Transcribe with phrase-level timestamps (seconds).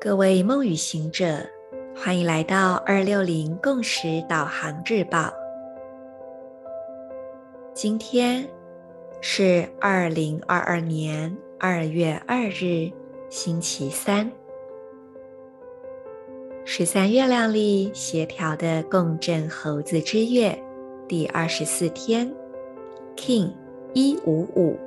[0.00, 1.40] 各位梦与行者，
[1.96, 5.28] 欢迎来到二六零共识导航日报。
[7.74, 8.48] 今天
[9.20, 12.88] 是二零二二年二月二日，
[13.28, 14.30] 星期三。
[16.64, 20.56] 十三月亮历协调的共振猴子之月
[21.08, 22.32] 第二十四天
[23.16, 23.50] ，King
[23.94, 24.78] 一五五，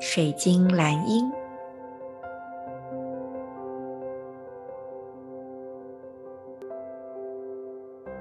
[0.00, 1.28] 水晶蓝鹰。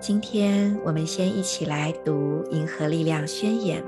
[0.07, 3.81] 今天我们先一起来读《银河力量宣言》。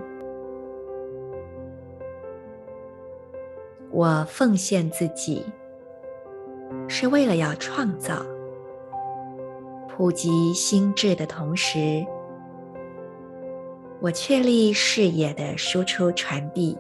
[3.92, 5.46] 我奉献自己，
[6.88, 8.26] 是为了要创造、
[9.88, 12.04] 普及心智的同时，
[14.00, 16.76] 我确立视野的输出传递，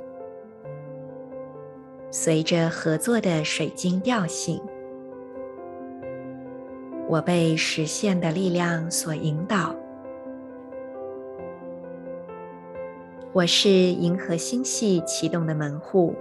[2.10, 4.60] 随着合作的水晶调性。
[7.09, 9.75] 我被实现的力量所引导。
[13.33, 16.15] 我是银河星系启动的门户，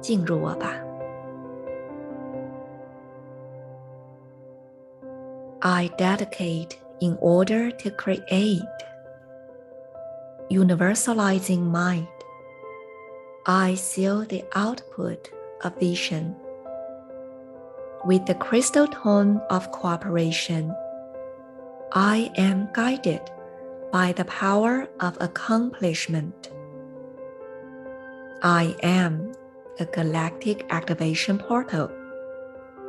[0.00, 0.74] 进入我吧。
[5.60, 8.62] I dedicate in order to create,
[10.48, 12.06] universalizing mind.
[13.44, 15.30] I seal the output
[15.62, 16.34] of vision.
[18.04, 20.74] With the crystal tone of cooperation,
[21.92, 23.20] I am guided
[23.92, 26.50] by the power of accomplishment.
[28.42, 29.32] I am
[29.78, 31.90] a galactic activation portal.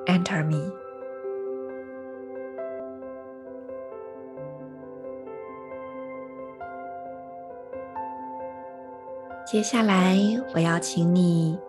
[0.08, 0.72] Enter me.
[9.46, 10.16] 接下来，
[10.54, 11.60] 我要请你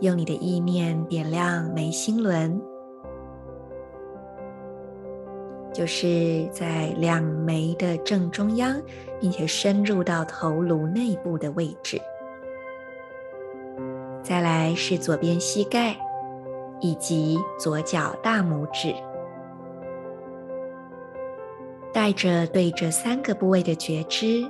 [0.00, 2.62] 用你的意念点亮眉心轮。
[5.77, 8.81] 就是在两眉的正中央，
[9.19, 12.01] 并且深入到头颅内部的位置。
[14.23, 15.95] 再来是左边膝盖
[16.79, 18.91] 以及左脚大拇指，
[21.93, 24.49] 带着对这三个部位的觉知，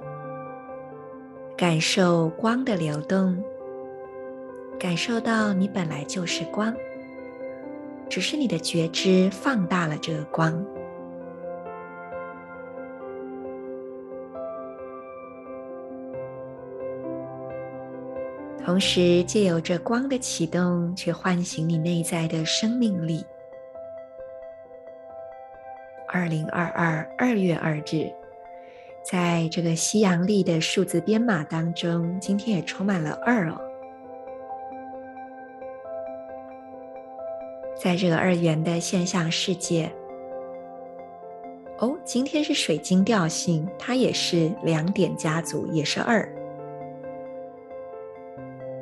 [1.58, 3.44] 感受光的流动，
[4.80, 6.74] 感受到你本来就是光，
[8.08, 10.66] 只是你的觉知放大了这个光。
[18.68, 23.26] 同时，借由这光的启动，去唤醒你内在的生命力。
[26.10, 28.12] 二零二二二月二日，
[29.10, 33.58] 在这个西洋历的数字编码当中，今天也充满了二哦。
[37.82, 39.90] 在这个二元的现象世界，
[41.78, 46.30] 哦，今天是水晶调性，它也是两点家族，也是二。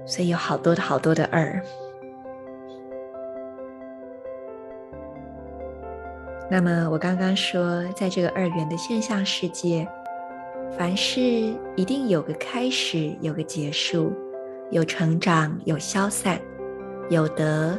[0.06, 1.62] 所以有好多的好多的二。
[6.50, 9.88] 那么我刚刚说，在这个二元的现象世界，
[10.78, 11.20] 凡事
[11.76, 14.14] 一定有个开始，有个结束，
[14.70, 16.40] 有成长，有消散，
[17.10, 17.76] 有得，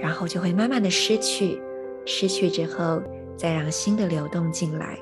[0.00, 1.60] 然后就会慢慢的失去，
[2.06, 3.02] 失去之后
[3.36, 4.96] 再让新的流动进来。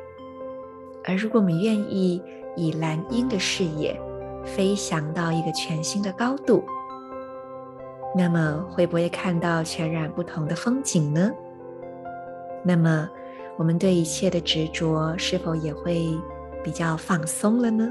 [1.04, 2.22] 而如果我们愿意
[2.56, 3.94] 以蓝鹰的视野，
[4.44, 6.64] 飞翔到一个全新的高度，
[8.14, 11.30] 那么会不会看到全然不同的风景呢？
[12.64, 13.08] 那么
[13.56, 16.08] 我们对一切的执着是否也会
[16.62, 17.91] 比较放松了呢？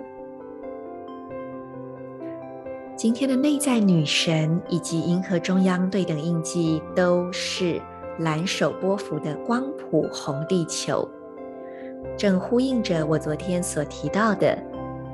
[2.95, 7.81] 今天的内在女神以及银河中央对等印记都是
[8.19, 11.07] 蓝手波幅的光谱红地球，
[12.16, 14.55] 正呼应着我昨天所提到的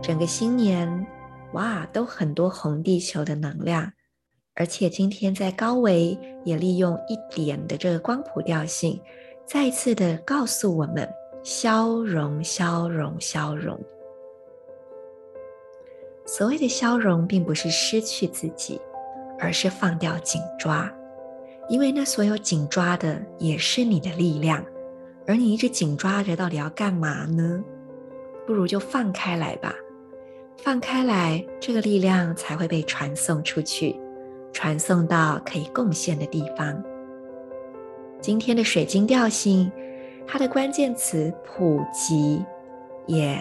[0.01, 1.07] 整个新年。
[1.53, 3.91] 哇，都很多红地球的能量，
[4.53, 8.99] 而且今天在高维也利用一点的这个光谱调性，
[9.45, 11.07] 再次的告诉我们：
[11.44, 13.79] 消融、消融、消融。
[16.25, 18.79] 所谓的消融，并不是失去自己，
[19.39, 20.94] 而是放掉紧抓，
[21.69, 24.63] 因为那所有紧抓的也是你的力量，
[25.25, 27.63] 而你一直紧抓着，到底要干嘛呢？
[28.45, 29.73] 不如就放开来吧。
[30.57, 33.95] 放开来，这个力量才会被传送出去，
[34.51, 36.83] 传送到可以贡献的地方。
[38.19, 39.71] 今天的水晶调性，
[40.25, 42.44] 它的关键词普及，
[43.06, 43.39] 也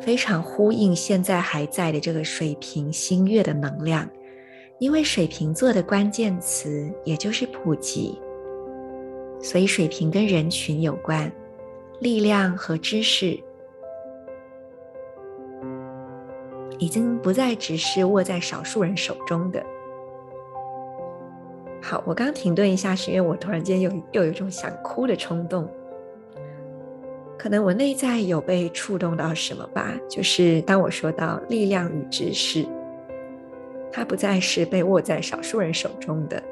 [0.00, 4.06] 非常呼应现在还在的这个水瓶星月的能量，
[4.80, 8.20] 因为水瓶座的关键词也就是普及。
[9.40, 11.30] 所以水瓶跟人群有关，
[12.00, 13.38] 力量和知识
[16.80, 19.64] 已经不再只是握在少数人手中的。
[21.80, 25.70] 好，我刚停顿一下，是因为我突然间又又有一种想哭的冲动。
[27.38, 29.94] 可能我内在有被触动到什么吧？
[30.08, 32.66] 就是当我说到力量与知识，
[33.90, 36.42] 它不再是被握在少数人手中的，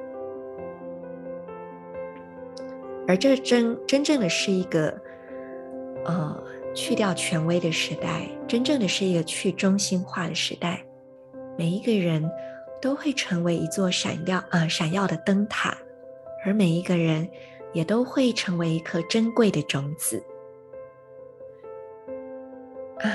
[3.06, 4.94] 而这真真正的是一个
[6.06, 6.42] 呃
[6.78, 10.80] 去掉权威的时代，真正的是一个去中心化的时代。
[11.56, 12.30] 每一个人
[12.80, 15.76] 都会成为一座闪耀呃闪耀的灯塔，
[16.46, 17.28] 而每一个人
[17.72, 20.22] 也都会成为一颗珍贵的种子。
[23.00, 23.10] 啊，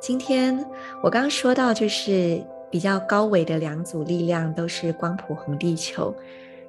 [0.00, 0.58] 今天
[1.02, 6.14] 我刚刚说到，就是比较高维的两组力量都是光谱红地球，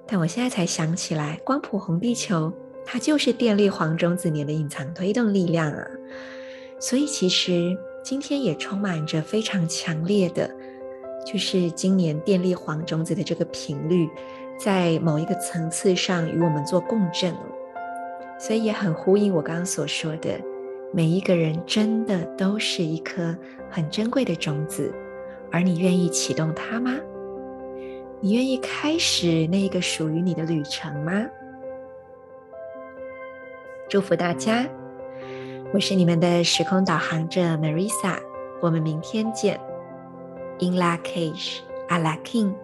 [0.05, 2.51] 但我现在才想起来，光谱红地球
[2.85, 5.88] 它就是电力黄种子年的隐藏推动力量啊，
[6.80, 10.50] 所以其实今天也充满着非常强烈的，
[11.25, 14.07] 就是今年电力黄种子的这个频率，
[14.59, 17.33] 在某一个层次上与我们做共振，
[18.38, 20.39] 所以也很呼应我刚刚所说的。
[20.95, 23.36] 每一个人真的都是一颗
[23.68, 24.94] 很珍贵的种子，
[25.51, 26.95] 而你愿意启动它吗？
[28.21, 31.25] 你愿意开始那一个属于你的旅程吗？
[33.94, 34.68] 祝福大家，
[35.72, 38.18] 我是你们的时空导航者 Marisa，
[38.60, 39.62] 我们明天见。
[40.60, 41.60] In la cage,
[41.90, 42.56] a la king